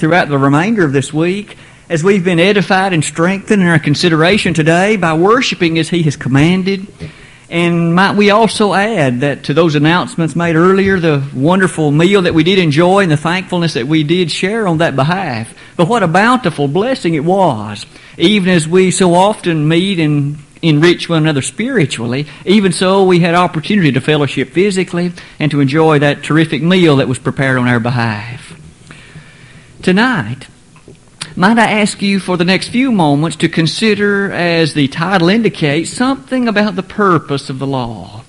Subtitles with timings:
[0.00, 1.56] throughout the remainder of this week
[1.90, 6.16] as we've been edified and strengthened in our consideration today by worshiping as He has
[6.16, 6.86] commanded.
[7.50, 12.32] And might we also add that to those announcements made earlier, the wonderful meal that
[12.32, 15.52] we did enjoy and the thankfulness that we did share on that behalf.
[15.76, 17.84] But what a bountiful blessing it was.
[18.16, 23.34] Even as we so often meet and enrich one another spiritually, even so we had
[23.34, 27.80] opportunity to fellowship physically and to enjoy that terrific meal that was prepared on our
[27.80, 28.49] behalf.
[29.82, 30.46] Tonight,
[31.36, 35.88] might I ask you for the next few moments to consider, as the title indicates,
[35.88, 38.24] something about the purpose of the law?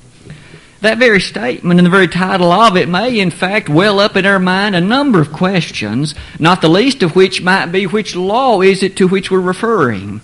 [0.79, 4.25] That very statement and the very title of it may, in fact, well up in
[4.25, 8.61] our mind a number of questions, not the least of which might be which law
[8.61, 10.21] is it to which we're referring.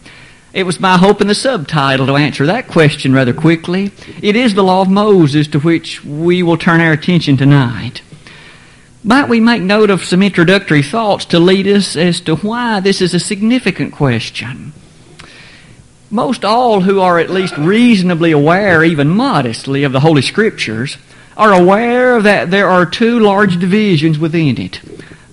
[0.53, 3.91] It was my hope in the subtitle to answer that question rather quickly.
[4.21, 8.01] It is the law of Moses to which we will turn our attention tonight.
[9.07, 13.01] Might we make note of some introductory thoughts to lead us as to why this
[13.01, 14.73] is a significant question?
[16.11, 20.97] Most all who are at least reasonably aware, even modestly, of the Holy Scriptures
[21.37, 24.81] are aware that there are two large divisions within it.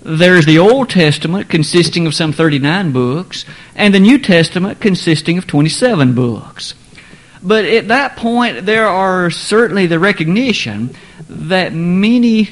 [0.04, 3.44] There's the Old Testament consisting of some 39 books,
[3.74, 6.74] and the New Testament consisting of 27 books.
[7.42, 10.94] But at that point, there are certainly the recognition
[11.48, 12.50] that many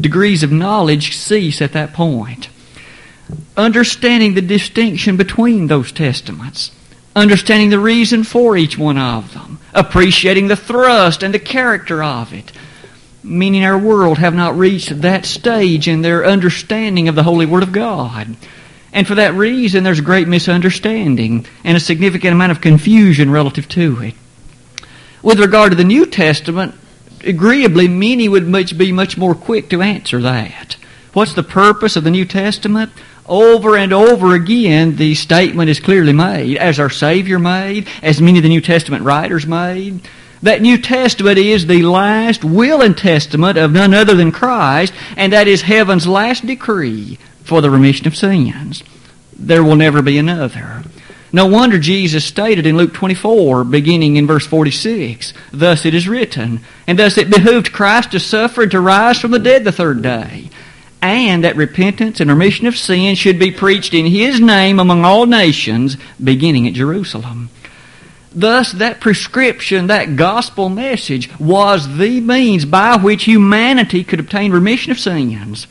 [0.00, 2.48] degrees of knowledge cease at that point.
[3.56, 6.72] Understanding the distinction between those testaments,
[7.14, 12.32] understanding the reason for each one of them, appreciating the thrust and the character of
[12.32, 12.52] it,
[13.22, 17.62] meaning our world have not reached that stage in their understanding of the Holy Word
[17.62, 18.36] of God.
[18.92, 24.02] And for that reason, there's great misunderstanding and a significant amount of confusion relative to
[24.02, 24.14] it.
[25.22, 26.74] With regard to the New Testament,
[27.24, 30.76] agreeably, many would much be much more quick to answer that.
[31.12, 32.92] What's the purpose of the New Testament?
[33.26, 38.38] Over and over again, the statement is clearly made, as our Savior made, as many
[38.38, 40.00] of the New Testament writers made.
[40.42, 45.32] That New Testament is the last will and testament of none other than Christ, and
[45.32, 48.82] that is heaven's last decree for the remission of sins.
[49.36, 50.82] There will never be another.
[51.32, 56.60] No wonder Jesus stated in Luke 24, beginning in verse 46, Thus it is written,
[56.88, 60.02] and thus it behooved Christ to suffer and to rise from the dead the third
[60.02, 60.50] day,
[61.00, 65.26] and that repentance and remission of sin should be preached in His name among all
[65.26, 67.48] nations, beginning at Jerusalem.
[68.32, 74.90] Thus, that prescription, that gospel message, was the means by which humanity could obtain remission
[74.90, 75.68] of sins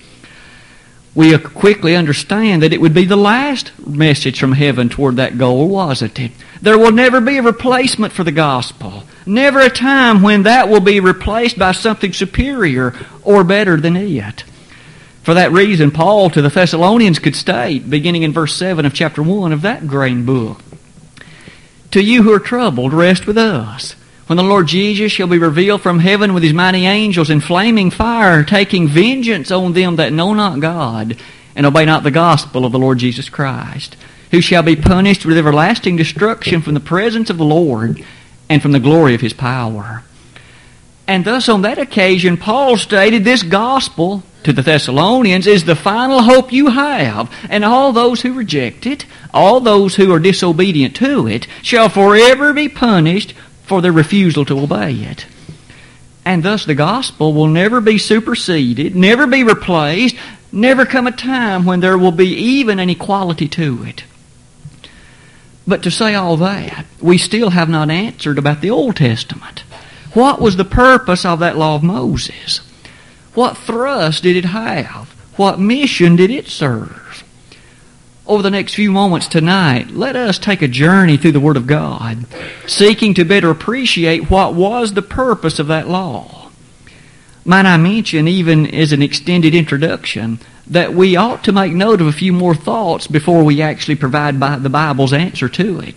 [1.16, 5.68] we quickly understand that it would be the last message from heaven toward that goal,
[5.68, 6.32] wasn't it?
[6.62, 9.04] There will never be a replacement for the gospel.
[9.26, 12.94] Never a time when that will be replaced by something superior
[13.24, 14.44] or better than it.
[15.24, 19.22] For that reason, Paul to the Thessalonians could state, beginning in verse 7 of chapter
[19.22, 20.62] 1 of that grain book,
[21.92, 23.96] To you who are troubled, rest with us
[24.30, 27.90] when the Lord Jesus shall be revealed from heaven with his mighty angels in flaming
[27.90, 31.18] fire, taking vengeance on them that know not God
[31.56, 33.98] and obey not the gospel of the Lord Jesus Christ,
[34.30, 38.06] who shall be punished with everlasting destruction from the presence of the Lord
[38.48, 40.04] and from the glory of his power.
[41.08, 46.22] And thus on that occasion, Paul stated this gospel to the Thessalonians is the final
[46.22, 51.28] hope you have, and all those who reject it, all those who are disobedient to
[51.28, 53.34] it, shall forever be punished
[53.70, 55.28] for their refusal to obey it.
[56.26, 60.16] And thus the gospel will never be superseded, never be replaced,
[60.52, 64.04] never come a time when there will be even an equality to it.
[65.68, 69.60] But to say all that, we still have not answered about the Old Testament.
[70.14, 72.62] What was the purpose of that law of Moses?
[73.36, 75.10] What thrust did it have?
[75.36, 77.09] What mission did it serve?
[78.30, 81.66] Over the next few moments tonight, let us take a journey through the Word of
[81.66, 82.26] God,
[82.68, 86.52] seeking to better appreciate what was the purpose of that law.
[87.44, 92.08] Might I mention, even as an extended introduction, that we ought to make note of
[92.08, 95.96] a few more thoughts before we actually provide the Bible's answer to it.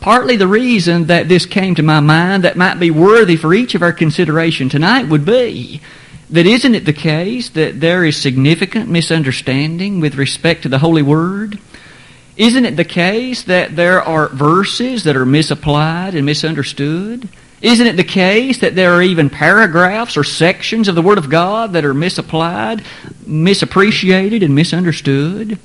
[0.00, 3.74] Partly the reason that this came to my mind that might be worthy for each
[3.74, 5.80] of our consideration tonight would be
[6.30, 11.02] that isn't it the case that there is significant misunderstanding with respect to the Holy
[11.02, 11.58] Word?
[12.36, 17.28] Isn't it the case that there are verses that are misapplied and misunderstood?
[17.62, 21.30] Isn't it the case that there are even paragraphs or sections of the Word of
[21.30, 22.82] God that are misapplied,
[23.26, 25.58] misappreciated, and misunderstood?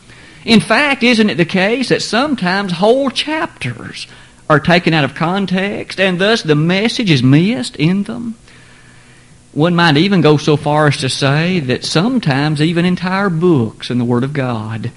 [0.46, 4.08] In fact, isn't it the case that sometimes whole chapters
[4.50, 8.36] are taken out of context and thus the message is missed in them?
[9.54, 13.98] One might even go so far as to say that sometimes even entire books in
[13.98, 14.92] the Word of God,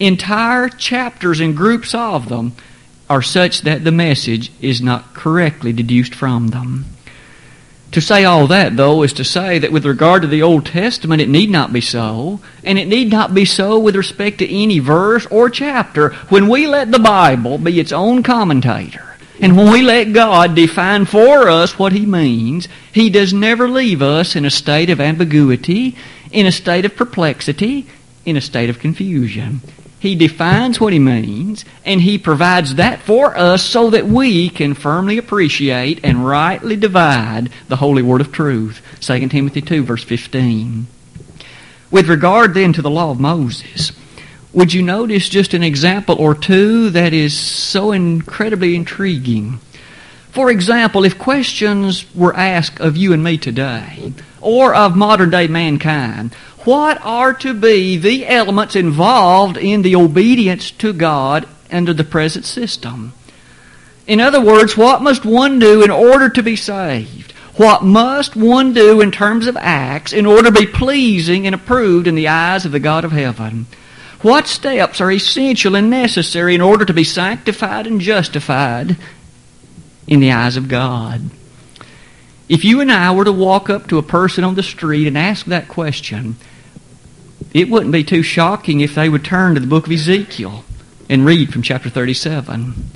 [0.00, 2.52] entire chapters and groups of them,
[3.08, 6.86] are such that the message is not correctly deduced from them.
[7.92, 11.22] To say all that, though, is to say that with regard to the Old Testament,
[11.22, 14.80] it need not be so, and it need not be so with respect to any
[14.80, 19.15] verse or chapter when we let the Bible be its own commentator.
[19.40, 24.00] And when we let God define for us what He means, He does never leave
[24.00, 25.96] us in a state of ambiguity,
[26.32, 27.86] in a state of perplexity,
[28.24, 29.60] in a state of confusion.
[29.98, 34.74] He defines what He means, and He provides that for us so that we can
[34.74, 38.80] firmly appreciate and rightly divide the Holy Word of truth.
[39.00, 40.86] 2 Timothy 2, verse 15.
[41.90, 43.92] With regard then to the law of Moses,
[44.56, 49.60] would you notice just an example or two that is so incredibly intriguing?
[50.30, 55.46] For example, if questions were asked of you and me today, or of modern day
[55.46, 56.32] mankind,
[56.64, 62.46] what are to be the elements involved in the obedience to God under the present
[62.46, 63.12] system?
[64.06, 67.32] In other words, what must one do in order to be saved?
[67.56, 72.06] What must one do in terms of acts in order to be pleasing and approved
[72.06, 73.66] in the eyes of the God of heaven?
[74.22, 78.96] What steps are essential and necessary in order to be sanctified and justified
[80.06, 81.30] in the eyes of God?
[82.48, 85.18] If you and I were to walk up to a person on the street and
[85.18, 86.36] ask that question,
[87.52, 90.64] it wouldn't be too shocking if they would turn to the book of Ezekiel
[91.08, 92.90] and read from chapter 37.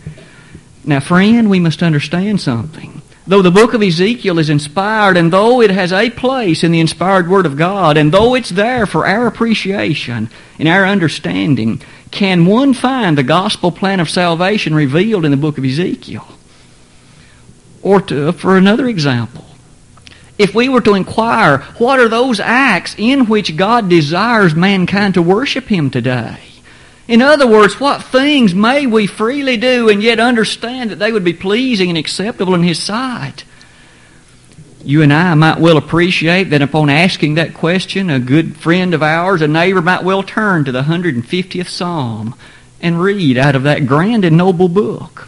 [0.84, 3.00] Now, friend, we must understand something.
[3.30, 6.80] Though the book of Ezekiel is inspired, and though it has a place in the
[6.80, 10.28] inspired Word of God, and though it's there for our appreciation
[10.58, 11.80] and our understanding,
[12.10, 16.26] can one find the gospel plan of salvation revealed in the book of Ezekiel?
[17.82, 19.44] Or to, for another example,
[20.36, 25.22] if we were to inquire, what are those acts in which God desires mankind to
[25.22, 26.50] worship Him today?
[27.10, 31.24] In other words, what things may we freely do and yet understand that they would
[31.24, 33.42] be pleasing and acceptable in His sight?
[34.84, 39.02] You and I might well appreciate that upon asking that question, a good friend of
[39.02, 42.36] ours, a neighbor, might well turn to the 150th Psalm
[42.80, 45.26] and read out of that grand and noble book.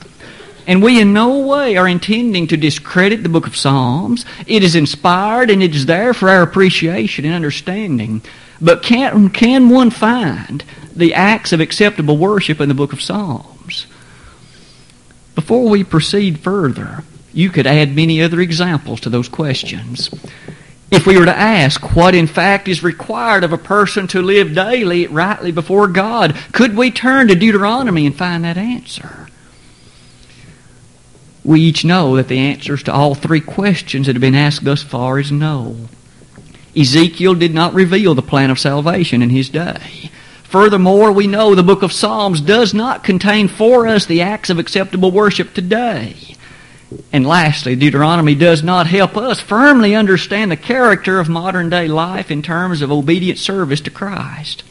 [0.68, 4.24] And we in no way are intending to discredit the book of Psalms.
[4.46, 8.22] It is inspired and it is there for our appreciation and understanding.
[8.62, 10.64] But can, can one find
[10.94, 13.86] the acts of acceptable worship in the book of Psalms.
[15.34, 20.10] Before we proceed further, you could add many other examples to those questions.
[20.90, 24.54] If we were to ask what in fact is required of a person to live
[24.54, 29.26] daily rightly before God, could we turn to Deuteronomy and find that answer?
[31.42, 34.82] We each know that the answers to all three questions that have been asked thus
[34.82, 35.88] far is no.
[36.76, 40.10] Ezekiel did not reveal the plan of salvation in his day.
[40.44, 44.58] Furthermore, we know the book of Psalms does not contain for us the acts of
[44.58, 46.14] acceptable worship today.
[47.12, 52.30] And lastly, Deuteronomy does not help us firmly understand the character of modern day life
[52.30, 54.62] in terms of obedient service to Christ.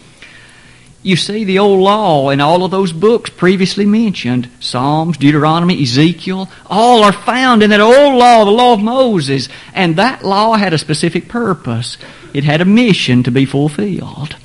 [1.04, 6.50] You see, the old law and all of those books previously mentioned, Psalms, Deuteronomy, Ezekiel,
[6.68, 9.50] all are found in that old law, the law of Moses.
[9.74, 11.98] And that law had a specific purpose.
[12.34, 14.36] It had a mission to be fulfilled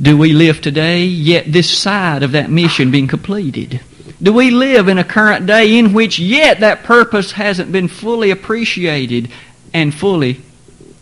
[0.00, 3.80] do we live today yet this side of that mission being completed?
[4.20, 8.30] Do we live in a current day in which yet that purpose hasn't been fully
[8.30, 9.30] appreciated
[9.72, 10.40] and fully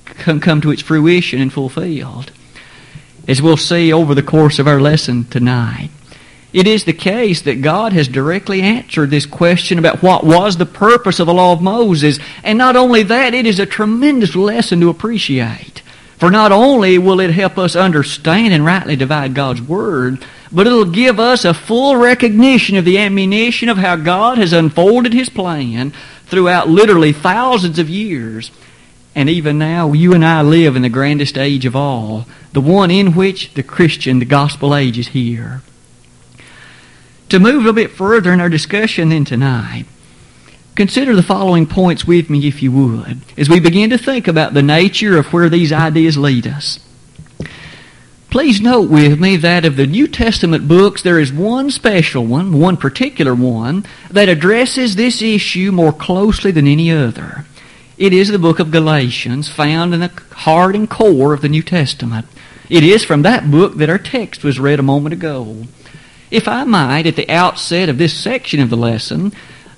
[0.04, 2.32] come to its fruition and fulfilled?
[3.28, 5.90] As we'll see over the course of our lesson tonight,
[6.52, 10.66] it is the case that God has directly answered this question about what was the
[10.66, 12.18] purpose of the law of Moses.
[12.42, 15.82] And not only that, it is a tremendous lesson to appreciate.
[16.18, 20.84] For not only will it help us understand and rightly divide God's Word, but it'll
[20.84, 25.92] give us a full recognition of the ammunition of how God has unfolded His plan
[26.26, 28.50] throughout literally thousands of years.
[29.14, 32.90] And even now, you and I live in the grandest age of all, the one
[32.90, 35.62] in which the Christian, the gospel age is here.
[37.28, 39.86] To move a bit further in our discussion then tonight,
[40.74, 44.54] Consider the following points with me, if you would, as we begin to think about
[44.54, 46.80] the nature of where these ideas lead us.
[48.30, 52.58] Please note with me that of the New Testament books, there is one special one,
[52.58, 57.44] one particular one, that addresses this issue more closely than any other.
[58.02, 61.62] It is the book of Galatians, found in the heart and core of the New
[61.62, 62.26] Testament.
[62.68, 65.62] It is from that book that our text was read a moment ago.
[66.28, 69.30] If I might, at the outset of this section of the lesson,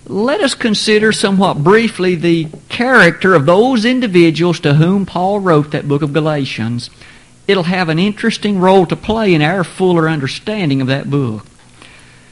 [0.07, 5.87] let us consider somewhat briefly the character of those individuals to whom Paul wrote that
[5.87, 6.89] book of Galatians.
[7.47, 11.45] It'll have an interesting role to play in our fuller understanding of that book.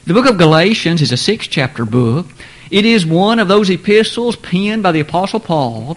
[0.07, 2.25] The book of Galatians is a six chapter book.
[2.73, 5.95] It is one of those epistles penned by the Apostle Paul.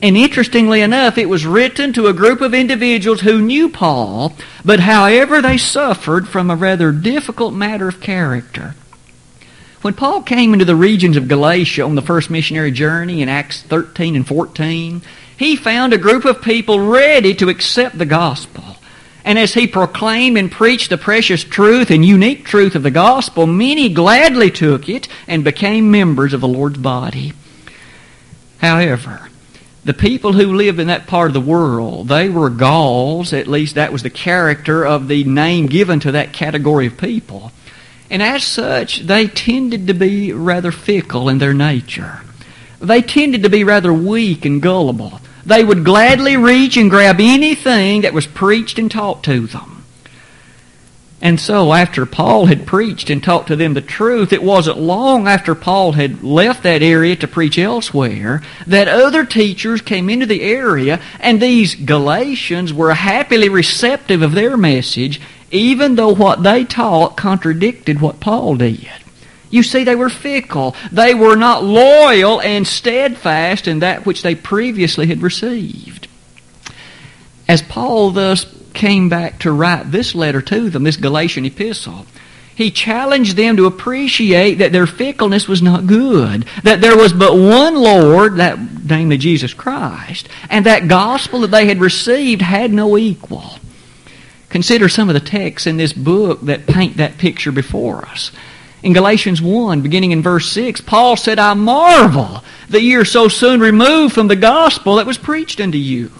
[0.00, 4.32] And interestingly enough, it was written to a group of individuals who knew Paul,
[4.64, 8.74] but however they suffered from a rather difficult matter of character.
[9.82, 13.62] When Paul came into the regions of Galatia on the first missionary journey in Acts
[13.64, 15.02] 13 and 14,
[15.36, 18.64] he found a group of people ready to accept the gospel.
[19.26, 23.48] And as he proclaimed and preached the precious truth and unique truth of the gospel,
[23.48, 27.32] many gladly took it and became members of the Lord's body.
[28.58, 29.28] However,
[29.84, 33.74] the people who lived in that part of the world, they were Gauls, at least
[33.74, 37.50] that was the character of the name given to that category of people.
[38.08, 42.20] And as such, they tended to be rather fickle in their nature.
[42.80, 45.20] They tended to be rather weak and gullible.
[45.46, 49.84] They would gladly reach and grab anything that was preached and taught to them.
[51.22, 55.26] And so, after Paul had preached and taught to them the truth, it wasn't long
[55.26, 60.42] after Paul had left that area to preach elsewhere that other teachers came into the
[60.42, 67.16] area, and these Galatians were happily receptive of their message even though what they taught
[67.16, 68.88] contradicted what Paul did.
[69.56, 70.76] You see, they were fickle.
[70.92, 76.08] They were not loyal and steadfast in that which they previously had received.
[77.48, 78.44] As Paul thus
[78.74, 82.04] came back to write this letter to them, this Galatian epistle,
[82.54, 87.32] he challenged them to appreciate that their fickleness was not good, that there was but
[87.32, 92.98] one Lord, that namely Jesus Christ, and that gospel that they had received had no
[92.98, 93.58] equal.
[94.50, 98.32] Consider some of the texts in this book that paint that picture before us.
[98.86, 103.26] In Galatians 1, beginning in verse 6, Paul said, I marvel that ye are so
[103.26, 106.12] soon removed from the gospel that was preached unto you.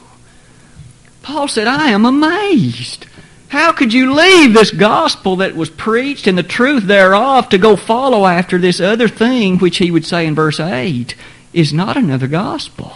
[1.23, 3.07] Paul said, I am amazed.
[3.47, 7.77] How could you leave this gospel that was preached and the truth thereof to go
[7.77, 11.15] follow after this other thing, which he would say in verse 8
[11.53, 12.95] is not another gospel?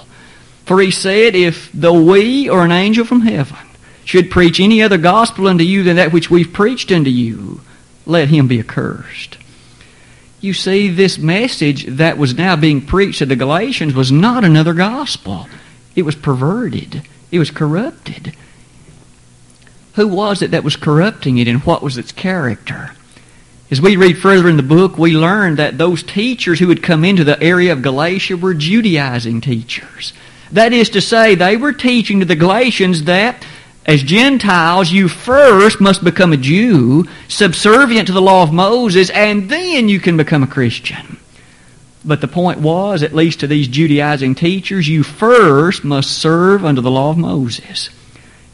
[0.67, 3.69] For he said, If though we or an angel from heaven
[4.05, 7.61] should preach any other gospel unto you than that which we've preached unto you,
[8.05, 9.37] let him be accursed.
[10.40, 14.73] You see, this message that was now being preached to the Galatians was not another
[14.73, 15.49] gospel.
[15.94, 17.02] It was perverted.
[17.30, 18.35] It was corrupted.
[19.94, 22.92] Who was it that was corrupting it and what was its character?
[23.70, 27.04] As we read further in the book, we learn that those teachers who had come
[27.04, 30.12] into the area of Galatia were Judaizing teachers.
[30.52, 33.44] That is to say, they were teaching to the Galatians that
[33.87, 39.49] as Gentiles, you first must become a Jew, subservient to the law of Moses, and
[39.49, 41.19] then you can become a Christian.
[42.05, 46.81] But the point was, at least to these Judaizing teachers, you first must serve under
[46.81, 47.91] the law of Moses.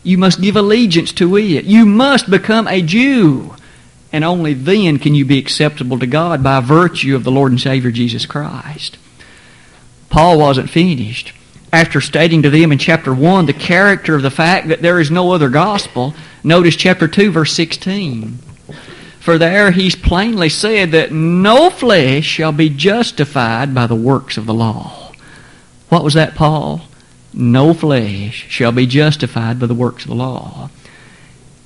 [0.02, 1.64] You must give allegiance to it.
[1.64, 3.54] You must become a Jew.
[4.12, 7.60] And only then can you be acceptable to God by virtue of the Lord and
[7.60, 8.98] Savior Jesus Christ.
[10.08, 11.32] Paul wasn't finished
[11.72, 15.10] after stating to them in chapter 1 the character of the fact that there is
[15.10, 18.38] no other gospel, notice chapter 2, verse 16.
[19.20, 24.46] For there he's plainly said that no flesh shall be justified by the works of
[24.46, 25.12] the law.
[25.88, 26.82] What was that, Paul?
[27.32, 30.70] No flesh shall be justified by the works of the law.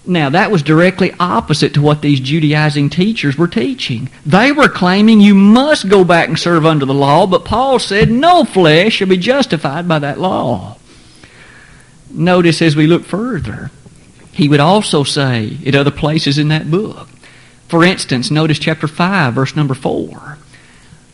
[0.06, 4.08] Now, that was directly opposite to what these Judaizing teachers were teaching.
[4.24, 8.10] They were claiming you must go back and serve under the law, but Paul said
[8.10, 10.78] no flesh shall be justified by that law.
[12.10, 13.70] Notice as we look further,
[14.32, 17.08] he would also say at other places in that book.
[17.68, 20.38] For instance, notice chapter 5, verse number 4.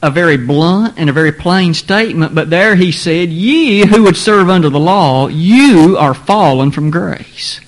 [0.03, 4.17] A very blunt and a very plain statement, but there he said, Ye who would
[4.17, 7.61] serve under the law, you are fallen from grace.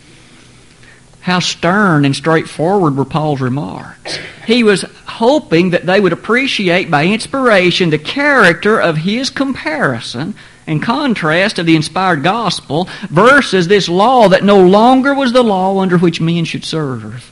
[1.29, 4.19] How stern and straightforward were Paul's remarks.
[4.47, 10.35] He was hoping that they would appreciate by inspiration the character of his comparison
[10.67, 15.79] and contrast of the inspired gospel versus this law that no longer was the law
[15.81, 17.31] under which men should serve.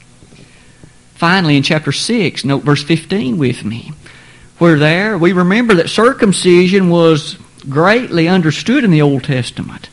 [1.15, 3.93] Finally, in chapter 6, note verse 15 with me,
[4.59, 9.89] where there we remember that circumcision was greatly understood in the Old Testament.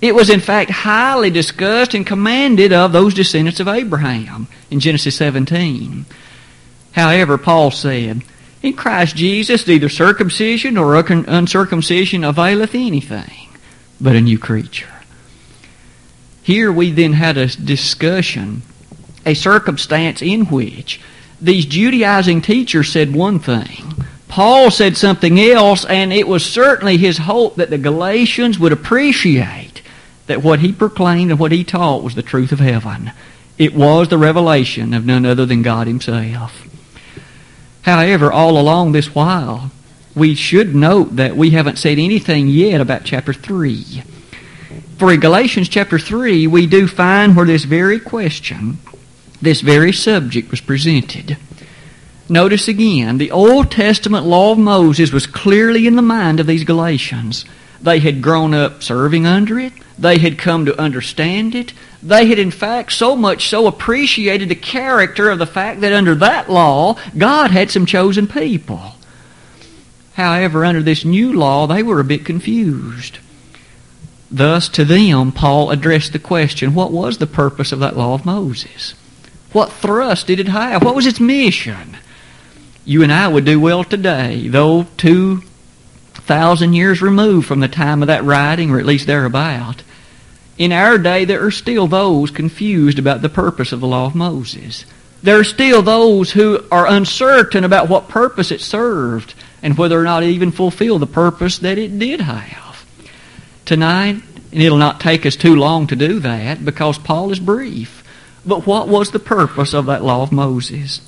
[0.00, 5.16] It was, in fact, highly discussed and commanded of those descendants of Abraham in Genesis
[5.16, 6.06] 17.
[6.92, 8.22] However, Paul said,
[8.62, 13.48] In Christ Jesus, neither circumcision nor uncircumcision availeth anything,
[14.00, 14.92] but a new creature.
[16.42, 18.62] Here we then had a discussion,
[19.26, 21.00] a circumstance in which
[21.40, 27.18] these Judaizing teachers said one thing, Paul said something else, and it was certainly his
[27.18, 29.67] hope that the Galatians would appreciate
[30.28, 33.12] that what he proclaimed and what he taught was the truth of heaven.
[33.58, 36.64] It was the revelation of none other than God Himself.
[37.82, 39.72] However, all along this while,
[40.14, 44.02] we should note that we haven't said anything yet about chapter 3.
[44.98, 48.78] For in Galatians chapter 3, we do find where this very question,
[49.42, 51.36] this very subject was presented.
[52.28, 56.64] Notice again, the Old Testament law of Moses was clearly in the mind of these
[56.64, 57.44] Galatians.
[57.80, 59.72] They had grown up serving under it.
[59.98, 61.72] They had come to understand it.
[62.02, 66.14] They had, in fact, so much so appreciated the character of the fact that under
[66.16, 68.94] that law, God had some chosen people.
[70.14, 73.18] However, under this new law, they were a bit confused.
[74.30, 78.26] Thus, to them, Paul addressed the question what was the purpose of that law of
[78.26, 78.94] Moses?
[79.52, 80.84] What thrust did it have?
[80.84, 81.96] What was its mission?
[82.84, 85.42] You and I would do well today, though two
[86.14, 89.82] thousand years removed from the time of that writing, or at least thereabout.
[90.58, 94.16] In our day, there are still those confused about the purpose of the law of
[94.16, 94.84] Moses.
[95.22, 100.04] There are still those who are uncertain about what purpose it served and whether or
[100.04, 102.84] not it even fulfilled the purpose that it did have.
[103.64, 104.22] Tonight,
[104.52, 108.02] and it'll not take us too long to do that because Paul is brief.
[108.44, 111.00] But what was the purpose of that law of Moses?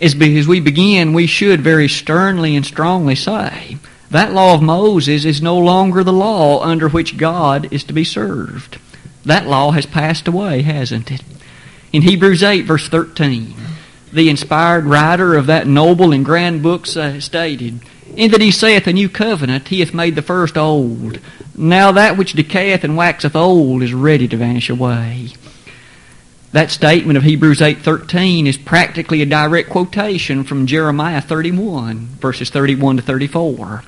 [0.00, 3.78] As we begin, we should very sternly and strongly say
[4.12, 8.04] that law of Moses is no longer the law under which God is to be
[8.04, 8.78] served.
[9.24, 11.22] That law has passed away, hasn't it?
[11.92, 13.54] In Hebrews 8, verse 13,
[14.12, 17.80] the inspired writer of that noble and grand book stated,
[18.14, 21.18] In that he saith a new covenant, he hath made the first old.
[21.56, 25.30] Now that which decayeth and waxeth old is ready to vanish away.
[26.52, 32.98] That statement of Hebrews 8:13 is practically a direct quotation from Jeremiah 31 verses 31
[32.98, 33.82] to 34.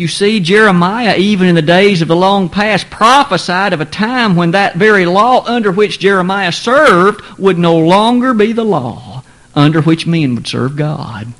[0.00, 4.34] You see, Jeremiah, even in the days of the long past, prophesied of a time
[4.34, 9.22] when that very law under which Jeremiah served would no longer be the law
[9.54, 11.34] under which men would serve God.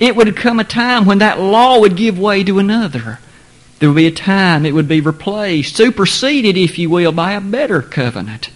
[0.00, 3.20] It would come a time when that law would give way to another.
[3.78, 7.40] There would be a time it would be replaced, superseded, if you will, by a
[7.40, 8.50] better covenant.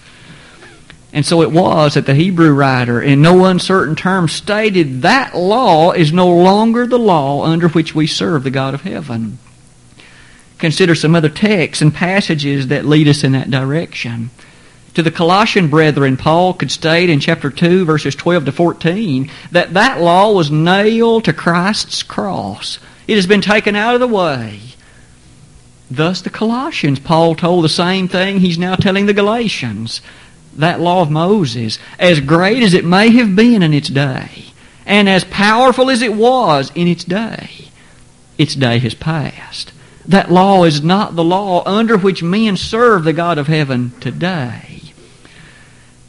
[1.17, 5.93] And so it was that the Hebrew writer, in no uncertain terms, stated that law
[5.93, 9.39] is no longer the law under which we serve the God of heaven.
[10.59, 14.29] Consider some other texts and passages that lead us in that direction.
[14.93, 19.73] To the Colossian brethren, Paul could state in chapter 2, verses 12 to 14, that
[19.73, 22.79] that law was nailed to Christ's cross.
[23.09, 24.61] It has been taken out of the way.
[25.91, 30.03] Thus, the Colossians, Paul told the same thing he's now telling the Galatians
[30.59, 34.47] that law of Moses, as great as it may have been in its day,
[34.85, 37.69] and as powerful as it was in its day,
[38.39, 39.73] its day has passed.
[40.07, 44.83] That law is not the law under which men serve the God of heaven today.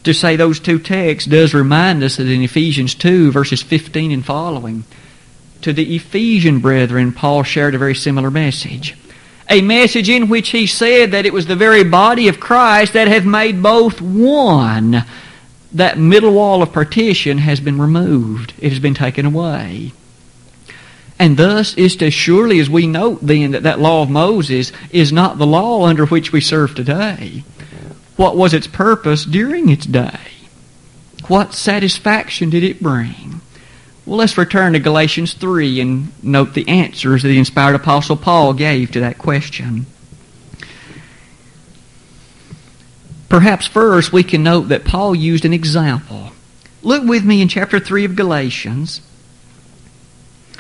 [0.04, 4.26] To say those two texts does remind us that in Ephesians 2, verses 15 and
[4.26, 4.86] following,
[5.62, 8.96] to the Ephesian brethren, Paul shared a very similar message
[9.50, 13.08] a message in which he said that it was the very body of Christ that
[13.08, 15.04] hath made both one.
[15.74, 18.54] That middle wall of partition has been removed.
[18.60, 19.92] It has been taken away.
[21.20, 25.12] And thus, it's as surely as we note then that that law of Moses is
[25.12, 27.44] not the law under which we serve today.
[28.16, 30.20] What was its purpose during its day?
[31.28, 33.42] What satisfaction did it bring?
[34.08, 38.54] Well, let's return to Galatians 3 and note the answers that the inspired Apostle Paul
[38.54, 39.86] gave to that question.
[43.28, 46.32] Perhaps first we can note that Paul used an example.
[46.84, 49.02] Look with me in chapter 3 of Galatians,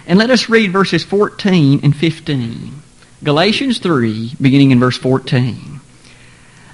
[0.05, 2.81] and let us read verses 14 and 15.
[3.23, 5.76] Galatians 3, beginning in verse 14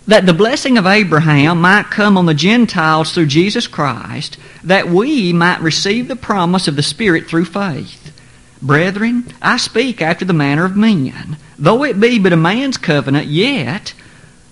[0.07, 5.31] that the blessing of Abraham might come on the Gentiles through Jesus Christ, that we
[5.31, 8.11] might receive the promise of the Spirit through faith.
[8.61, 11.37] Brethren, I speak after the manner of men.
[11.57, 13.93] Though it be but a man's covenant, yet,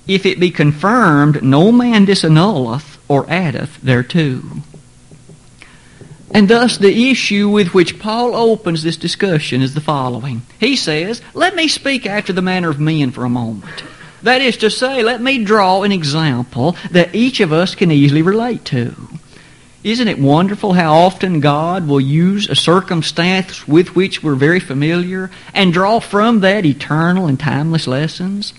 [0.07, 4.41] if it be confirmed, no man disannulleth or addeth thereto.
[6.33, 10.43] And thus the issue with which Paul opens this discussion is the following.
[10.59, 13.83] He says, Let me speak after the manner of men for a moment.
[14.23, 18.21] That is to say, let me draw an example that each of us can easily
[18.21, 18.95] relate to.
[19.83, 25.31] Isn't it wonderful how often God will use a circumstance with which we're very familiar
[25.55, 28.53] and draw from that eternal and timeless lessons?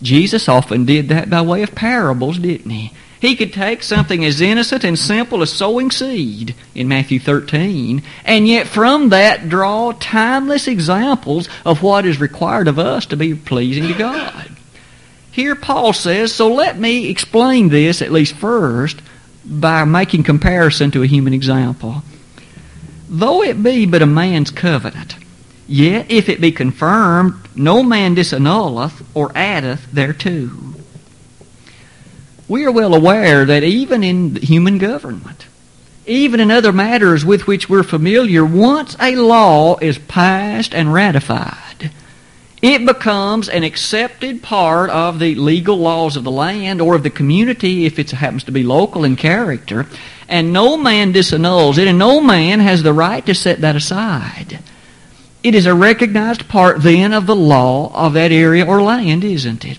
[0.00, 2.92] Jesus often did that by way of parables, didn't he?
[3.20, 8.48] He could take something as innocent and simple as sowing seed in Matthew 13, and
[8.48, 13.88] yet from that draw timeless examples of what is required of us to be pleasing
[13.88, 14.56] to God.
[15.36, 19.00] Here Paul says, so let me explain this at least first
[19.44, 22.02] by making comparison to a human example.
[23.08, 25.14] Though it be but a man's covenant,
[25.68, 30.66] yet if it be confirmed, no man disannulleth or addeth thereto
[32.48, 35.46] we are well aware that even in human government,
[36.06, 41.90] even in other matters with which we're familiar, once a law is passed and ratified,
[42.62, 47.10] it becomes an accepted part of the legal laws of the land or of the
[47.10, 49.86] community if it happens to be local in character,
[50.28, 54.58] and no man disannuls it, and no man has the right to set that aside.
[55.42, 59.64] It is a recognized part then of the law of that area or land, isn't
[59.64, 59.78] it?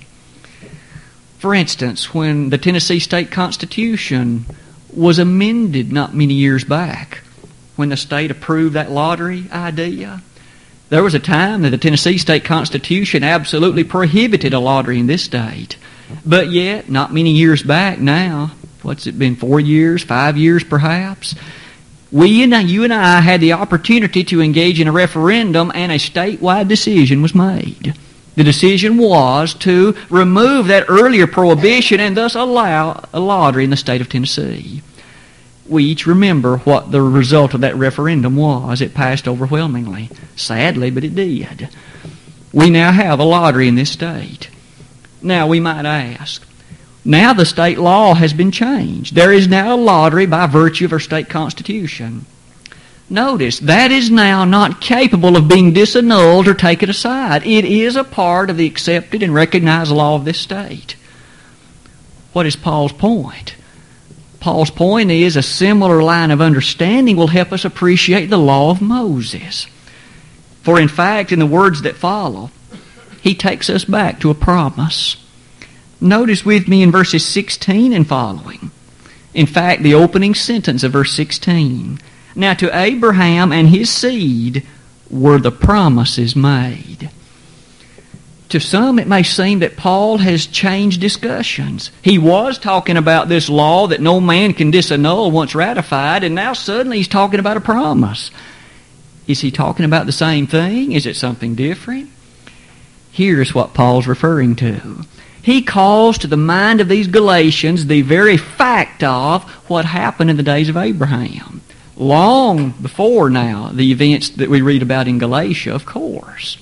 [1.39, 4.45] For instance, when the Tennessee State Constitution
[4.93, 7.21] was amended not many years back,
[7.75, 10.21] when the state approved that lottery idea,
[10.89, 15.23] there was a time that the Tennessee State Constitution absolutely prohibited a lottery in this
[15.23, 15.77] state.
[16.25, 21.35] But yet, not many years back now, what's it been, four years, five years perhaps,
[22.11, 25.95] we and you and I had the opportunity to engage in a referendum and a
[25.95, 27.93] statewide decision was made.
[28.35, 33.75] The decision was to remove that earlier prohibition and thus allow a lottery in the
[33.75, 34.81] state of Tennessee.
[35.69, 38.81] We each remember what the result of that referendum was.
[38.81, 40.09] It passed overwhelmingly.
[40.35, 41.69] Sadly, but it did.
[42.53, 44.49] We now have a lottery in this state.
[45.21, 46.47] Now, we might ask,
[47.03, 49.15] now the state law has been changed.
[49.15, 52.25] There is now a lottery by virtue of our state constitution.
[53.09, 57.45] Notice, that is now not capable of being disannulled or taken aside.
[57.45, 60.95] It is a part of the accepted and recognized law of this state.
[62.33, 63.55] What is Paul's point?
[64.39, 68.81] Paul's point is a similar line of understanding will help us appreciate the law of
[68.81, 69.67] Moses.
[70.61, 72.51] For in fact, in the words that follow,
[73.21, 75.17] he takes us back to a promise.
[75.99, 78.71] Notice with me in verses 16 and following.
[79.33, 81.99] In fact, the opening sentence of verse 16.
[82.35, 84.65] Now to Abraham and his seed
[85.09, 87.09] were the promises made.
[88.49, 91.91] To some, it may seem that Paul has changed discussions.
[92.01, 96.53] He was talking about this law that no man can disannul once ratified, and now
[96.53, 98.31] suddenly he's talking about a promise.
[99.27, 100.93] Is he talking about the same thing?
[100.93, 102.09] Is it something different?
[103.11, 105.03] Here's what Paul's referring to.
[105.41, 110.37] He calls to the mind of these Galatians the very fact of what happened in
[110.37, 111.61] the days of Abraham
[111.97, 116.57] long before now the events that we read about in Galatia, of course.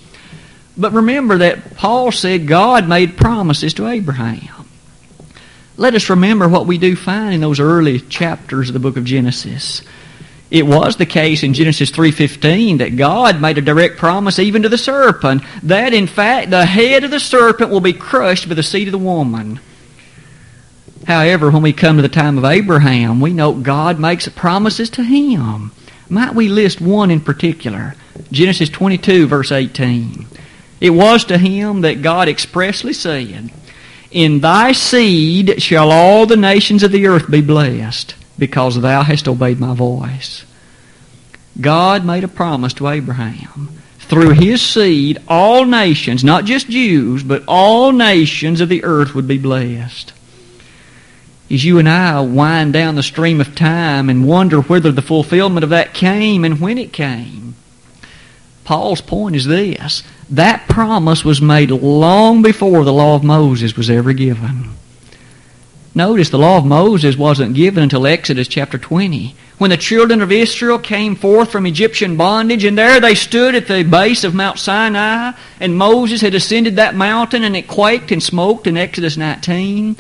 [0.78, 4.68] But remember that Paul said God made promises to Abraham.
[5.78, 9.04] Let us remember what we do find in those early chapters of the book of
[9.04, 9.82] Genesis.
[10.52, 14.70] It was the case in Genesis 3:15 that God made a direct promise even to
[14.70, 18.64] the serpent that in fact the head of the serpent will be crushed by the
[18.64, 19.60] seed of the woman.
[21.08, 25.04] However, when we come to the time of Abraham, we know God makes promises to
[25.04, 25.72] him.
[26.10, 27.96] Might we list one in particular?
[28.32, 30.26] Genesis 22, verse 18.
[30.82, 33.52] It was to him that God expressly said,
[34.12, 39.28] In thy seed shall all the nations of the earth be blessed, because thou hast
[39.28, 40.46] obeyed my voice.
[41.60, 43.70] God made a promise to Abraham.
[44.00, 49.28] Through his seed, all nations, not just Jews, but all nations of the earth would
[49.28, 50.14] be blessed
[51.50, 55.64] as you and I wind down the stream of time and wonder whether the fulfillment
[55.64, 57.56] of that came and when it came.
[58.66, 63.90] Paul's point is this that promise was made long before the law of Moses was
[63.90, 64.72] ever given.
[65.94, 70.32] Notice the law of Moses wasn't given until Exodus chapter 20, when the children of
[70.32, 74.60] Israel came forth from Egyptian bondage, and there they stood at the base of Mount
[74.60, 79.96] Sinai, and Moses had ascended that mountain, and it quaked and smoked in Exodus 19.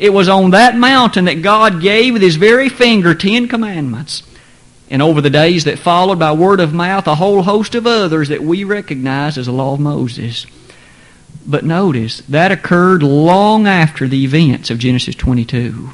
[0.00, 4.24] It was on that mountain that God gave with His very finger Ten Commandments.
[4.88, 8.28] And over the days that followed, by word of mouth, a whole host of others
[8.28, 10.46] that we recognize as the law of Moses.
[11.46, 15.90] But notice, that occurred long after the events of Genesis 22.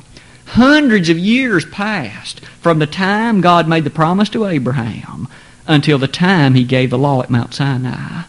[0.46, 5.28] Hundreds of years passed from the time God made the promise to Abraham
[5.66, 8.24] until the time He gave the law at Mount Sinai.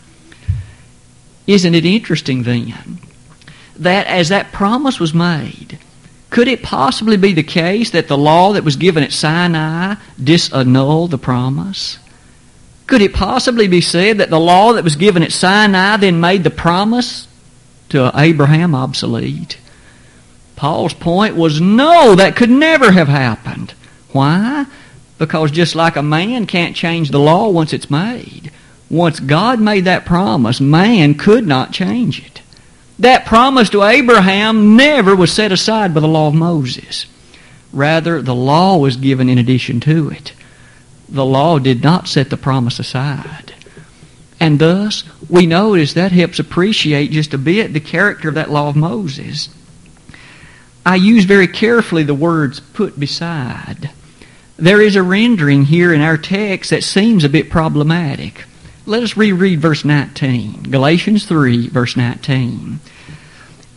[1.46, 3.00] Isn't it interesting then
[3.76, 5.80] that as that promise was made,
[6.34, 11.12] could it possibly be the case that the law that was given at Sinai disannulled
[11.12, 12.00] the promise?
[12.88, 16.44] Could it possibly be said that the law that was given at Sinai then made
[16.44, 17.28] the promise
[17.90, 19.60] to Abraham obsolete?
[20.56, 23.76] Paul's point was no, that could never have happened.
[24.12, 24.66] Why?
[25.20, 28.52] Because just like a man can't change the law once it's made,
[28.90, 32.42] once God made that promise, man could not change it.
[33.04, 37.06] That promise to Abraham never was set aside by the law of Moses.
[37.74, 40.32] Rather, the law was given in addition to it.
[41.10, 43.54] The law did not set the promise aside.
[44.40, 48.70] And thus, we notice that helps appreciate just a bit the character of that law
[48.70, 49.50] of Moses.
[50.86, 53.92] I use very carefully the words put beside.
[54.56, 58.46] There is a rendering here in our text that seems a bit problematic.
[58.86, 60.64] Let us reread verse 19.
[60.64, 62.80] Galatians 3, verse 19.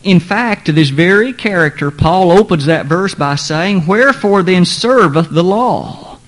[0.03, 5.31] In fact, to this very character, Paul opens that verse by saying, Wherefore then serveth
[5.31, 6.19] the law?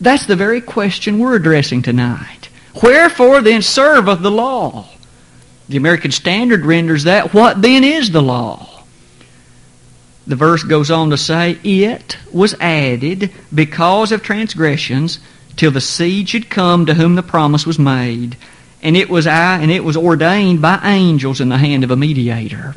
[0.00, 2.48] That's the very question we're addressing tonight.
[2.82, 4.88] Wherefore then serveth the law?
[5.68, 8.68] The American Standard renders that, What then is the law?
[10.26, 15.20] The verse goes on to say, It was added because of transgressions
[15.58, 18.36] till the seed should come to whom the promise was made,
[18.82, 21.96] and it was I, and it was ordained by angels in the hand of a
[21.96, 22.74] mediator.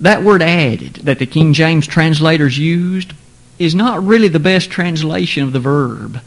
[0.00, 3.14] That word added that the King James translators used
[3.58, 6.20] is not really the best translation of the verb.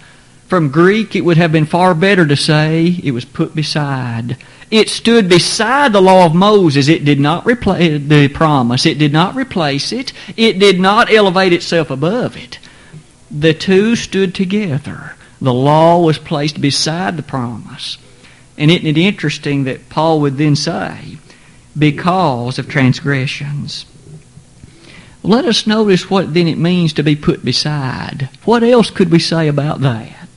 [0.48, 4.38] From Greek, it would have been far better to say it was put beside.
[4.72, 6.88] It stood beside the law of Moses.
[6.88, 8.86] It did not replace the promise.
[8.86, 10.14] It did not replace it.
[10.38, 12.60] It did not elevate itself above it.
[13.38, 15.16] The two stood together.
[15.42, 17.98] The law was placed beside the promise.
[18.58, 21.18] And isn't it interesting that Paul would then say,
[21.78, 23.86] because of transgressions.
[25.22, 28.30] Let us notice what then it means to be put beside.
[28.46, 30.30] What else could we say about that?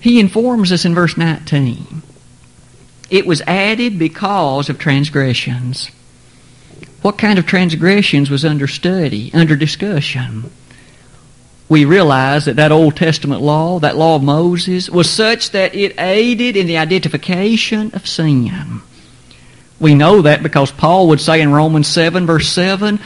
[0.00, 2.02] He informs us in verse 19.
[3.10, 5.90] It was added because of transgressions.
[7.06, 10.50] What kind of transgressions was under study, under discussion?
[11.68, 16.00] We realize that that Old Testament law, that law of Moses, was such that it
[16.00, 18.80] aided in the identification of sin.
[19.78, 22.98] We know that because Paul would say in Romans 7, verse 7,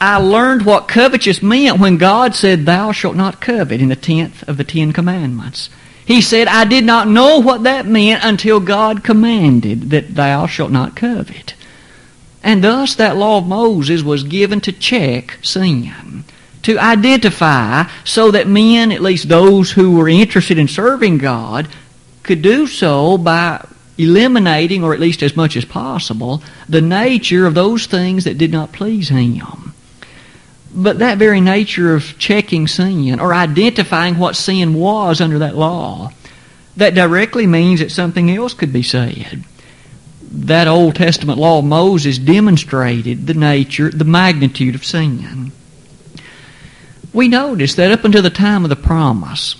[0.00, 4.48] I learned what covetous meant when God said, Thou shalt not covet in the tenth
[4.48, 5.68] of the Ten Commandments.
[6.06, 10.70] He said, I did not know what that meant until God commanded that thou shalt
[10.70, 11.52] not covet.
[12.42, 16.24] And thus that law of Moses was given to check sin,
[16.62, 21.68] to identify so that men, at least those who were interested in serving God,
[22.22, 23.64] could do so by
[23.98, 28.50] eliminating, or at least as much as possible, the nature of those things that did
[28.50, 29.74] not please Him.
[30.74, 36.12] But that very nature of checking sin or identifying what sin was under that law,
[36.76, 39.44] that directly means that something else could be said.
[40.34, 45.52] That Old Testament law of Moses demonstrated the nature, the magnitude of sin.
[47.12, 49.56] We notice that up until the time of the promise,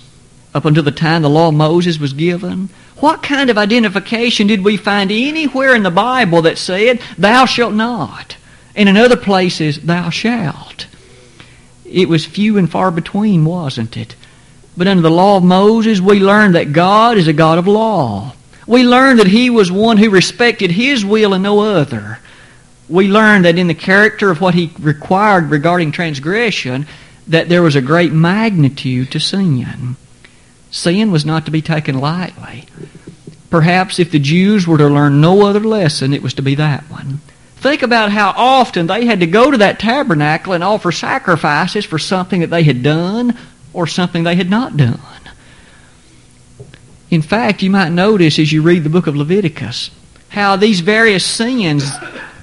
[0.53, 4.63] up until the time the law of Moses was given, what kind of identification did
[4.63, 8.37] we find anywhere in the Bible that said, Thou shalt not?
[8.75, 10.87] And in other places, Thou shalt.
[11.85, 14.15] It was few and far between, wasn't it?
[14.75, 18.33] But under the law of Moses, we learned that God is a God of law.
[18.67, 22.19] We learned that He was one who respected His will and no other.
[22.89, 26.85] We learned that in the character of what He required regarding transgression,
[27.27, 29.95] that there was a great magnitude to sin.
[30.71, 32.65] Sin was not to be taken lightly.
[33.49, 36.83] Perhaps if the Jews were to learn no other lesson, it was to be that
[36.89, 37.19] one.
[37.57, 41.99] Think about how often they had to go to that tabernacle and offer sacrifices for
[41.99, 43.37] something that they had done
[43.71, 44.99] or something they had not done.
[47.13, 49.91] In fact, you might notice as you read the book of Leviticus
[50.29, 51.87] how these various sins,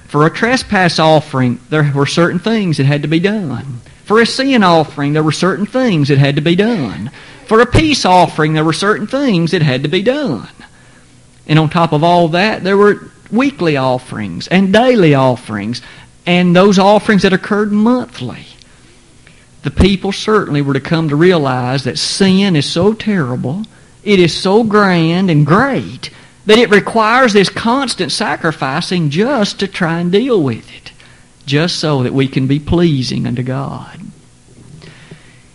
[0.07, 3.81] for a trespass offering, there were certain things that had to be done.
[4.05, 7.11] For a sin offering, there were certain things that had to be done.
[7.47, 10.47] For a peace offering, there were certain things that had to be done.
[11.47, 15.81] And on top of all that, there were weekly offerings and daily offerings
[16.25, 18.45] and those offerings that occurred monthly.
[19.63, 23.65] The people certainly were to come to realize that sin is so terrible,
[24.03, 26.09] it is so grand and great,
[26.45, 30.91] that it requires this constant sacrificing just to try and deal with it,
[31.45, 33.99] just so that we can be pleasing unto God.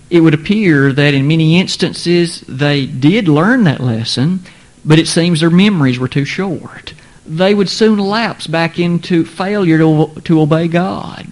[0.08, 4.40] It would appear that in many instances they did learn that lesson,
[4.84, 6.94] but it seems their memories were too short
[7.26, 11.26] they would soon lapse back into failure to, to obey God.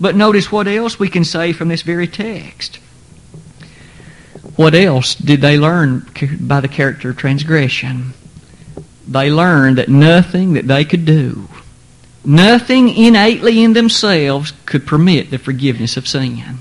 [0.00, 2.78] But notice what else we can say from this very text.
[4.58, 6.04] What else did they learn
[6.40, 8.12] by the character of transgression?
[9.06, 11.48] they learned that nothing that they could do,
[12.24, 16.58] nothing innately in themselves could permit the forgiveness of sin.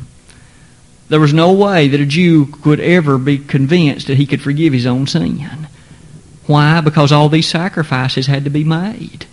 [1.10, 4.74] There was no way that a Jew could ever be convinced that he could forgive
[4.74, 5.68] his own sin.
[6.46, 6.82] Why?
[6.82, 9.26] Because all these sacrifices had to be made.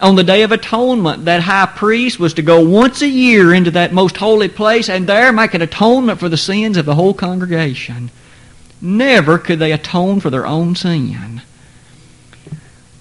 [0.00, 3.70] On the Day of Atonement, that high priest was to go once a year into
[3.72, 7.12] that most holy place and there make an atonement for the sins of the whole
[7.12, 8.10] congregation.
[8.80, 11.42] Never could they atone for their own sin.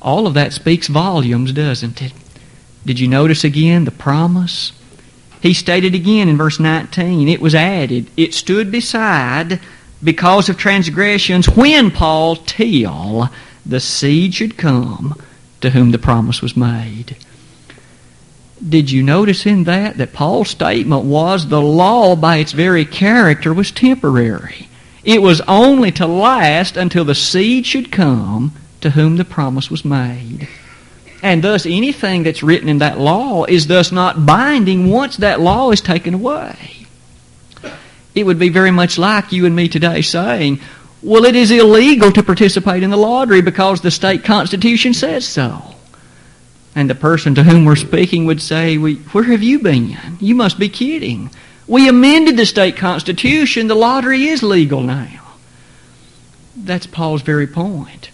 [0.01, 2.11] All of that speaks volumes, doesn't it?
[2.85, 4.73] Did you notice again the promise?
[5.41, 9.61] He stated again in verse 19, it was added, it stood beside
[10.03, 13.29] because of transgressions when Paul till
[13.65, 15.15] the seed should come
[15.61, 17.17] to whom the promise was made.
[18.67, 23.53] Did you notice in that that Paul's statement was the law by its very character
[23.53, 24.67] was temporary?
[25.03, 29.85] It was only to last until the seed should come to whom the promise was
[29.85, 30.47] made.
[31.21, 35.71] And thus, anything that's written in that law is thus not binding once that law
[35.71, 36.87] is taken away.
[38.15, 40.59] It would be very much like you and me today saying,
[41.01, 45.75] well, it is illegal to participate in the lottery because the state constitution says so.
[46.75, 49.97] And the person to whom we're speaking would say, Where have you been?
[50.19, 51.31] You must be kidding.
[51.67, 53.67] We amended the state constitution.
[53.67, 55.33] The lottery is legal now.
[56.55, 58.11] That's Paul's very point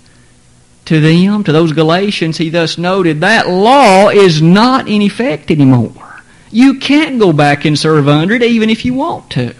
[0.86, 6.22] to them, to those Galatians, he thus noted that law is not in effect anymore.
[6.52, 9.56] You can't go back and serve under it even if you want to.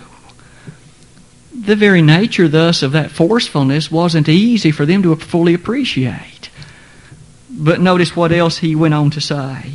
[1.66, 6.50] The very nature, thus, of that forcefulness wasn't easy for them to fully appreciate.
[7.50, 9.74] But notice what else he went on to say.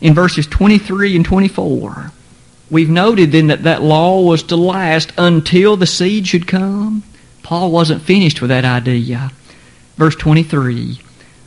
[0.00, 2.12] In verses 23 and 24,
[2.70, 7.02] we've noted then that that law was to last until the seed should come.
[7.42, 9.30] Paul wasn't finished with that idea.
[9.96, 11.00] Verse 23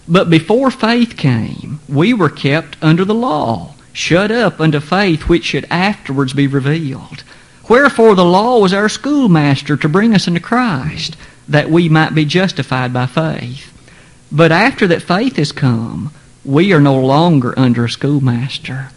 [0.07, 5.45] But before faith came, we were kept under the law, shut up unto faith which
[5.45, 7.23] should afterwards be revealed.
[7.71, 11.15] Wherefore the law was our schoolmaster to bring us into Christ,
[11.47, 13.71] that we might be justified by faith.
[14.29, 16.11] But after that faith has come,
[16.43, 18.89] we are no longer under a schoolmaster.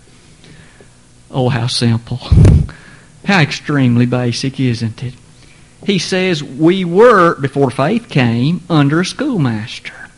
[1.31, 2.19] Oh, how simple.
[3.25, 5.15] How extremely basic, isn't it?
[5.87, 10.09] he says we were, before faith came, under a schoolmaster.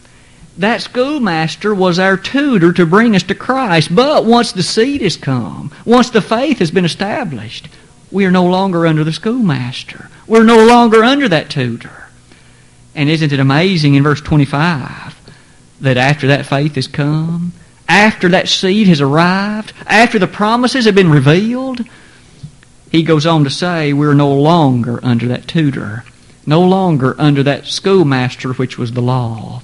[0.56, 3.94] That schoolmaster was our tutor to bring us to Christ.
[3.94, 7.68] But once the seed has come, once the faith has been established,
[8.10, 10.08] we are no longer under the schoolmaster.
[10.26, 12.08] We're no longer under that tutor.
[12.94, 15.14] And isn't it amazing in verse 25
[15.80, 17.52] that after that faith has come,
[17.88, 21.82] after that seed has arrived, after the promises have been revealed,
[22.90, 26.04] he goes on to say we're no longer under that tutor,
[26.46, 29.62] no longer under that schoolmaster which was the law.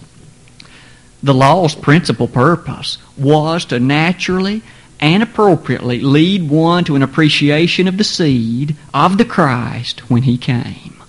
[1.23, 4.63] The law's principal purpose was to naturally
[5.03, 10.39] and appropriately lead one to an appreciation of the seed of the Christ when he
[10.39, 11.03] came.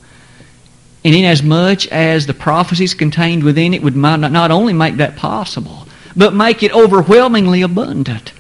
[1.05, 6.33] And inasmuch as the prophecies contained within it would not only make that possible, but
[6.33, 8.33] make it overwhelmingly abundant.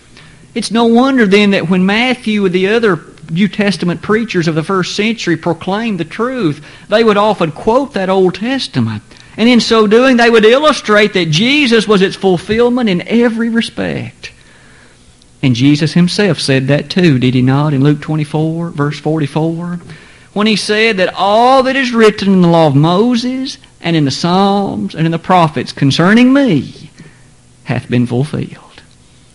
[0.55, 4.63] It's no wonder then that when Matthew and the other New Testament preachers of the
[4.63, 9.03] first century proclaimed the truth, they would often quote that Old Testament.
[9.37, 14.31] And in so doing, they would illustrate that Jesus was its fulfillment in every respect.
[15.43, 19.81] And Jesus himself said that too, did he not, in Luke 24, verse 44?
[20.31, 24.05] When he said that all that is written in the law of Moses and in
[24.05, 26.89] the Psalms and in the prophets concerning me
[27.65, 28.81] hath been fulfilled.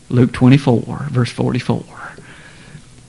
[0.09, 1.85] Luke 24, verse 44.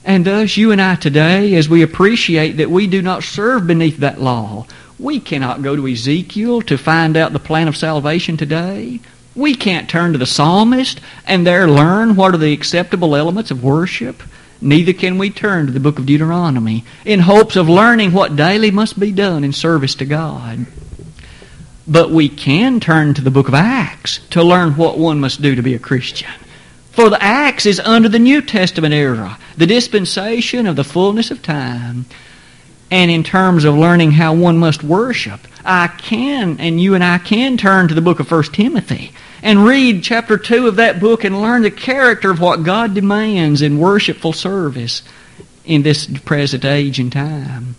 [0.04, 3.98] And thus, you and I today, as we appreciate that we do not serve beneath
[3.98, 4.66] that law,
[4.98, 9.00] we cannot go to Ezekiel to find out the plan of salvation today.
[9.34, 13.62] We can't turn to the psalmist and there learn what are the acceptable elements of
[13.62, 14.22] worship.
[14.60, 18.70] Neither can we turn to the book of Deuteronomy in hopes of learning what daily
[18.70, 20.66] must be done in service to God.
[21.86, 25.54] But we can turn to the book of Acts to learn what one must do
[25.54, 26.30] to be a Christian.
[26.92, 31.40] For the Acts is under the New Testament era, the dispensation of the fullness of
[31.40, 32.04] time.
[32.90, 37.18] And in terms of learning how one must worship, I can, and you and I
[37.18, 41.24] can turn to the book of 1 Timothy and read chapter 2 of that book
[41.24, 45.02] and learn the character of what God demands in worshipful service
[45.64, 47.74] in this present age and time.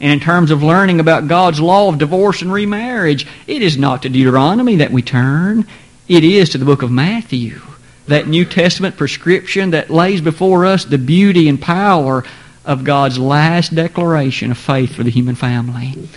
[0.00, 4.02] And in terms of learning about God's law of divorce and remarriage, it is not
[4.02, 5.66] to Deuteronomy that we turn,
[6.06, 7.60] it is to the book of Matthew
[8.06, 12.24] that New Testament prescription that lays before us the beauty and power
[12.64, 16.08] of God's last declaration of faith for the human family.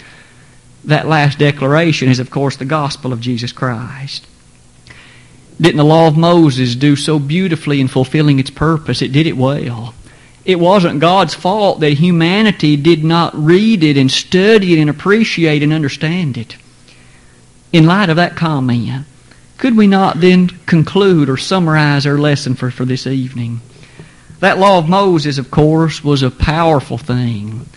[0.86, 4.27] That last declaration is, of course, the gospel of Jesus Christ.
[5.59, 9.01] Didn't the law of Moses do so beautifully in fulfilling its purpose?
[9.01, 9.93] It did it well.
[10.43, 15.61] It wasn't God's fault that humanity did not read it and study it and appreciate
[15.61, 16.57] and understand it.
[17.71, 19.05] In light of that comment,
[19.59, 23.61] could we not then conclude or summarize our lesson for, for this evening?
[24.39, 27.67] That law of Moses, of course, was a powerful thing.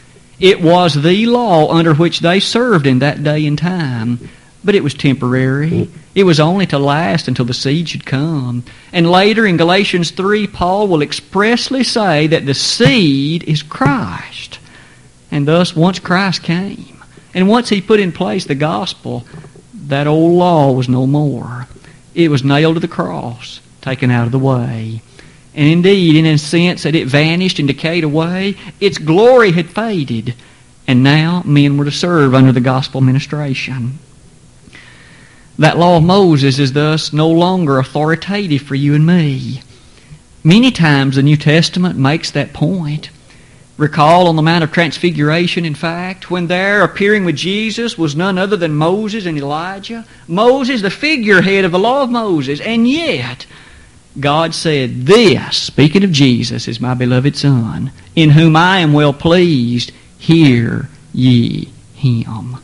[0.41, 4.29] It was the law under which they served in that day and time,
[4.65, 5.89] but it was temporary.
[6.15, 8.65] It was only to last until the seed should come.
[8.93, 14.59] And later in Galatians 3, Paul will expressly say that the seed is Christ.
[15.31, 17.03] And thus, once Christ came,
[17.35, 19.27] and once he put in place the gospel,
[19.75, 21.67] that old law was no more.
[22.15, 25.03] It was nailed to the cross, taken out of the way.
[25.55, 30.35] And indeed, in a sense that it vanished and decayed away, its glory had faded.
[30.87, 33.99] And now men were to serve under the gospel ministration.
[35.59, 39.63] That law of Moses is thus no longer authoritative for you and me.
[40.43, 43.11] Many times the New Testament makes that point.
[43.77, 48.39] Recall on the Mount of Transfiguration, in fact, when there appearing with Jesus was none
[48.39, 50.05] other than Moses and Elijah.
[50.29, 53.47] Moses, the figurehead of the law of Moses, and yet
[54.19, 59.13] God said, This, speaking of Jesus, is my beloved Son, in whom I am well
[59.13, 59.93] pleased.
[60.19, 62.57] Hear ye him.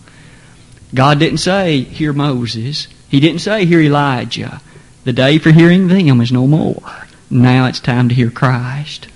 [0.94, 2.86] God didn't say, Hear Moses.
[3.08, 4.60] He didn't say, Hear Elijah.
[5.04, 7.06] The day for hearing them is no more.
[7.30, 9.08] Now it's time to hear Christ.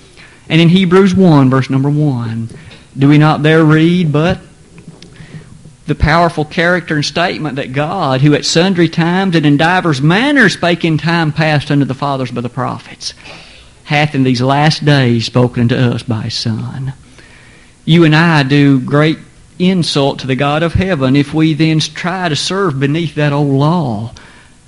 [0.49, 2.49] And in Hebrews 1, verse number 1,
[2.97, 4.41] do we not there read, But
[5.87, 10.55] the powerful character and statement that God, who at sundry times and in divers manners
[10.55, 13.13] spake in time past unto the fathers by the prophets,
[13.85, 16.95] hath in these last days spoken unto us by his Son.
[17.85, 19.19] You and I do great
[19.59, 23.53] insult to the God of heaven if we then try to serve beneath that old
[23.53, 24.13] law.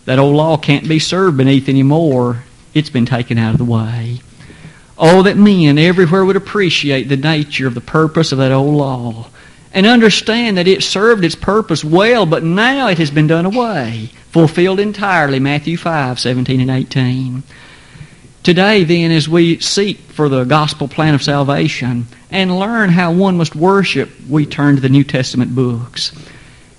[0.04, 2.44] That old law can't be served beneath anymore.
[2.74, 4.20] It's been taken out of the way.
[4.98, 9.28] Oh, that men everywhere would appreciate the nature of the purpose of that old law
[9.76, 14.08] and understand that it served its purpose well, but now it has been done away,
[14.30, 17.42] fulfilled entirely, Matthew 5, 17 and 18.
[18.42, 23.36] Today, then, as we seek for the gospel plan of salvation and learn how one
[23.36, 26.10] must worship, we turn to the New Testament books.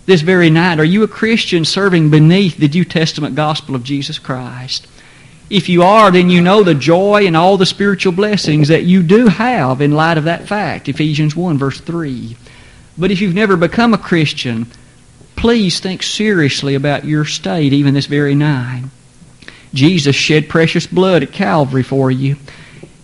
[0.07, 4.17] This very night, are you a Christian serving beneath the New Testament gospel of Jesus
[4.17, 4.87] Christ?
[5.51, 9.03] If you are, then you know the joy and all the spiritual blessings that you
[9.03, 10.89] do have in light of that fact.
[10.89, 12.35] Ephesians 1, verse 3.
[12.97, 14.67] But if you've never become a Christian,
[15.35, 18.85] please think seriously about your state even this very night.
[19.73, 22.37] Jesus shed precious blood at Calvary for you.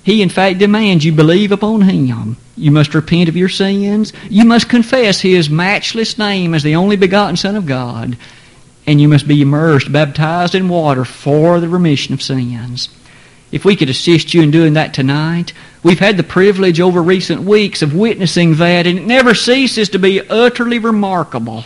[0.03, 2.37] He, in fact, demands you believe upon Him.
[2.57, 4.11] You must repent of your sins.
[4.29, 8.17] You must confess His matchless name as the only begotten Son of God.
[8.85, 12.89] And you must be immersed, baptized in water for the remission of sins.
[13.51, 15.53] If we could assist you in doing that tonight,
[15.83, 19.99] we've had the privilege over recent weeks of witnessing that, and it never ceases to
[19.99, 21.65] be utterly remarkable.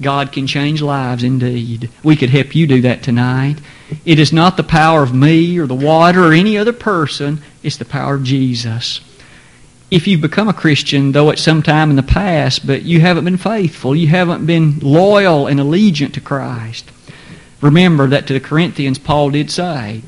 [0.00, 1.90] God can change lives indeed.
[2.02, 3.56] We could help you do that tonight.
[4.04, 7.76] It is not the power of me or the water or any other person, it's
[7.76, 9.00] the power of Jesus.
[9.90, 13.24] If you've become a Christian, though at some time in the past, but you haven't
[13.24, 16.90] been faithful, you haven't been loyal and allegiant to Christ,
[17.60, 20.02] remember that to the Corinthians, Paul did say,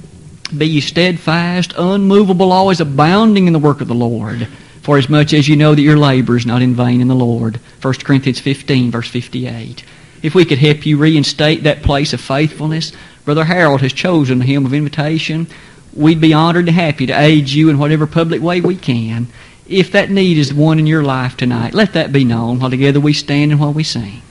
[0.56, 4.46] be ye steadfast, unmovable, always abounding in the work of the Lord,
[4.82, 7.14] for as much as you know that your labor is not in vain in the
[7.14, 7.60] Lord.
[7.80, 9.84] 1 Corinthians 15, verse 58.
[10.22, 12.92] If we could help you reinstate that place of faithfulness,
[13.24, 15.48] Brother Harold has chosen the hymn of invitation.
[15.94, 19.28] We'd be honored and happy to aid you in whatever public way we can.
[19.66, 23.00] If that need is one in your life tonight, let that be known while together
[23.00, 24.22] we stand and while we sing.